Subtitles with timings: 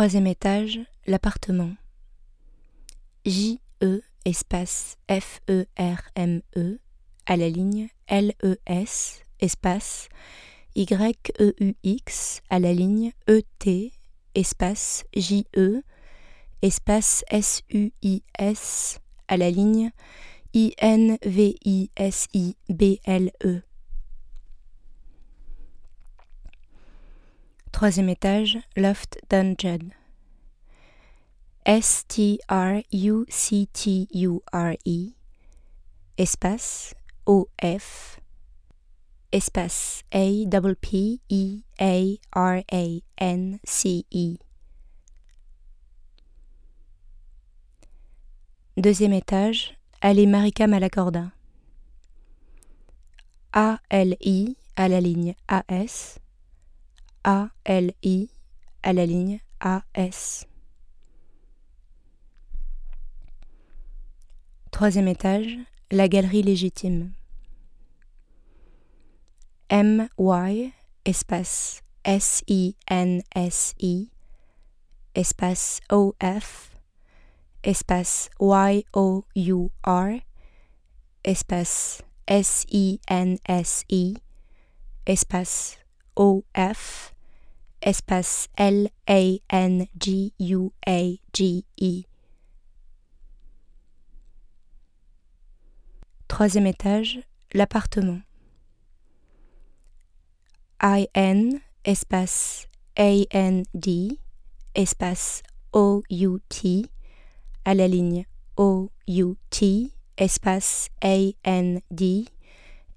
[0.00, 1.72] Troisième étage, l'appartement.
[3.26, 6.78] J-E espace F-E-R-M-E
[7.26, 10.08] à la ligne L-E-S espace
[10.74, 13.92] Y-E-U-X à la ligne E-T
[14.34, 15.82] espace J-E
[16.62, 19.90] espace S-U-I-S à la ligne
[20.54, 21.30] I-N-V-I-S-I-B-L-E.
[27.72, 29.90] Troisième étage, Loft Dungeon.
[31.64, 32.32] S-T-R-U-C-T-U-R-E,
[36.16, 36.94] espace
[37.26, 38.18] O-F,
[39.30, 40.50] espace A-P-P-E-A-R-A-N-C-E.
[48.76, 51.30] Deuxième étage, allée Marika Malacorda.
[53.52, 56.18] A-L-I à la ligne A-S,
[57.24, 58.30] A-L-I
[58.82, 60.46] à la ligne A-S.
[64.70, 65.58] Troisième étage,
[65.90, 67.12] la galerie légitime.
[69.68, 70.72] M-Y,
[71.04, 74.10] espace S-I-N-S-I,
[75.14, 76.70] espace O-F,
[77.62, 80.20] espace Y-O-U-R,
[81.24, 84.16] espace S-I-N-S-I,
[85.06, 85.78] espace
[86.16, 87.14] O-F,
[87.82, 88.90] espace L-A-N-G-U-A-G-E.
[96.28, 97.20] Troisième étage,
[97.52, 98.20] l'appartement.
[100.82, 104.18] I-N, espace A-N-D,
[104.74, 106.86] espace O-U-T,
[107.64, 108.24] à la ligne
[108.56, 112.24] O-U-T, espace A-N-D,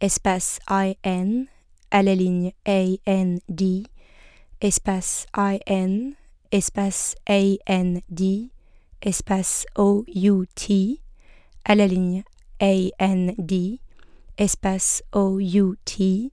[0.00, 1.46] espace I-N,
[1.92, 3.84] à la ligne A-N-D,
[4.62, 6.14] espace I-N,
[6.50, 8.48] espace A-N-D,
[9.02, 11.00] espace O-U-T,
[11.66, 12.24] à la ligne
[12.60, 13.78] a-N-D,
[14.38, 16.32] espace O-U-T,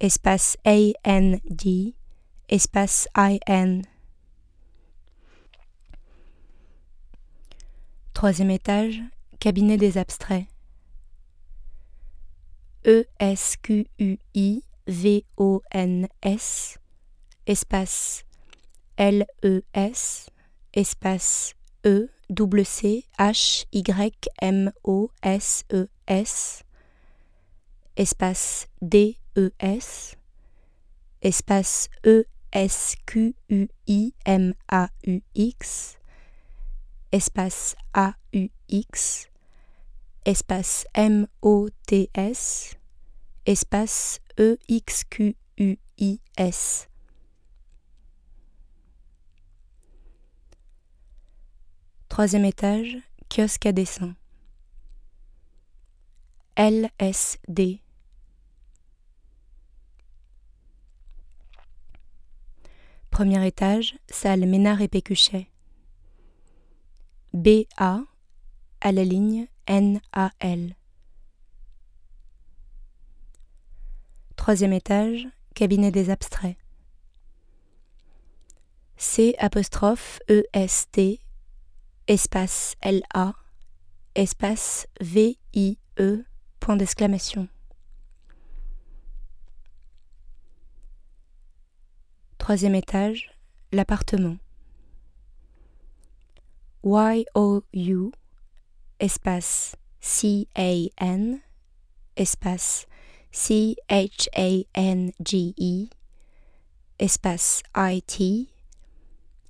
[0.00, 1.94] espace A-N-D,
[2.48, 3.82] espace I-N.
[8.12, 9.00] Troisième étage,
[9.38, 10.46] cabinet des abstraits.
[14.90, 16.78] E-S-Q-U-I-V-O-N-S,
[17.46, 18.24] espace
[18.98, 20.30] L-E-S,
[20.74, 25.86] espace E W C H Y M O S E
[27.96, 30.16] espace D E S
[31.22, 35.98] espace E S Q U I M A U X
[37.12, 39.28] espace A U X
[40.24, 42.79] espace M O T S
[43.46, 46.88] espace E X Q U I S
[52.08, 54.14] Troisième étage, kiosque à dessin.
[56.56, 57.80] LSD.
[63.10, 65.48] Premier étage, salle Ménard et Pécuchet.
[67.32, 68.04] BA
[68.80, 70.74] à la ligne NAL.
[74.50, 76.56] Troisième étage, cabinet des abstraits.
[78.96, 81.20] C apostrophe EST
[82.08, 83.32] espace LA,
[84.16, 85.78] espace VIE,
[86.58, 87.46] point d'exclamation.
[92.38, 93.30] Troisième étage,
[93.70, 94.36] l'appartement.
[96.82, 98.10] Y-O-U,
[98.98, 101.38] espace C-A-N,
[102.16, 102.88] espace
[103.32, 105.88] C H A N G E
[106.98, 108.50] espace I T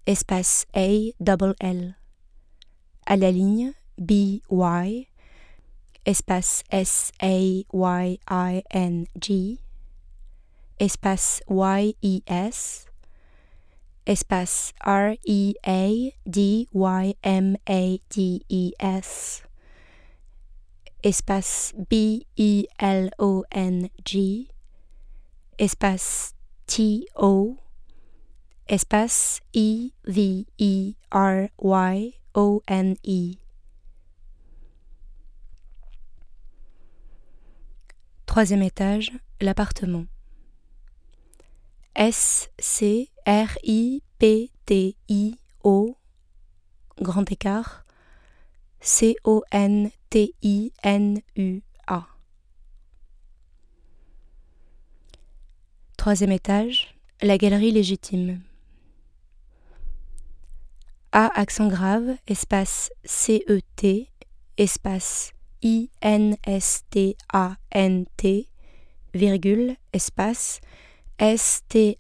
[0.07, 1.95] espace A double L.
[3.07, 5.07] À la ligne B Y
[6.05, 9.61] espace S A Y I N G
[10.79, 12.87] espace Y E S
[14.07, 14.73] espace
[21.03, 22.49] espace B-E-L-O-N-G,
[25.59, 26.35] espace
[26.67, 27.57] T-O,
[28.69, 30.95] espace E-V-E-R-Y,
[32.35, 33.39] O-N-I.
[38.27, 39.11] Troisième étage,
[39.41, 40.05] l'appartement.
[41.97, 43.07] S-C-R-I-P-T-I-O,
[47.01, 47.85] grand écart,
[48.81, 49.91] C-O-N-T-I-N-U-A.
[55.97, 58.41] Troisième étage, la galerie légitime.
[61.13, 64.09] A accent grave, espace C-E-T,
[64.57, 65.33] espace
[65.63, 66.39] I-N-S-T-A-N-T,
[69.13, 70.61] virgule, espace
[71.19, 71.95] S-T-A-N-L-E-Y,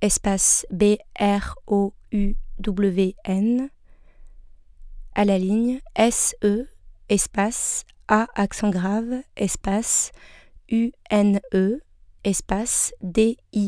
[0.00, 0.66] espace
[2.58, 3.70] B-R-O-U-W-N,
[5.14, 6.66] à la ligne S-E,
[7.08, 10.12] espace A accent grave, espace
[10.70, 11.80] U-N-E,
[12.24, 13.64] espace D-I-S-T-A-N-C-E,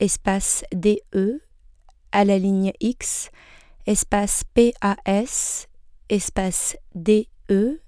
[0.00, 1.40] espace D-E,
[2.12, 3.30] à la ligne X,
[3.86, 5.68] espace P-A-S,
[6.08, 7.80] espace D-E,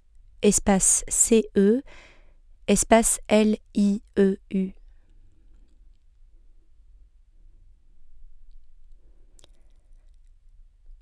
[0.42, 1.82] espace C-E,
[2.66, 4.79] espace L-I-E-U.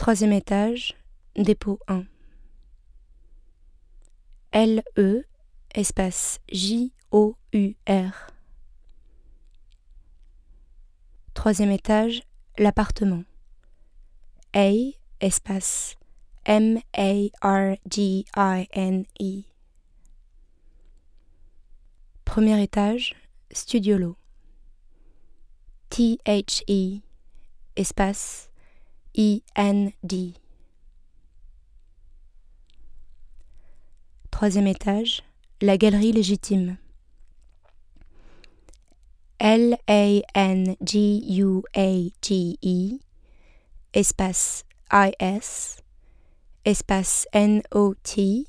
[0.09, 0.97] Troisième étage,
[1.37, 2.05] dépôt 1.
[4.53, 5.27] L-E,
[5.75, 8.31] espace J-O-U-R.
[11.35, 12.23] Troisième étage,
[12.57, 13.23] l'appartement.
[14.55, 14.73] A,
[15.21, 15.97] espace
[16.47, 17.03] M-A-R-G-I-N-E.
[22.25, 23.15] Premier étage,
[23.53, 24.17] Studiolo.
[25.91, 27.03] T-H-E,
[27.77, 28.48] espace
[29.19, 30.33] I-N-D.
[34.31, 35.25] Troisième étage,
[35.61, 36.77] la galerie légitime.
[39.41, 39.79] L-A-N-G-U-A-G-E,
[43.93, 45.83] espace I-S,
[46.65, 48.47] espace N-O-T,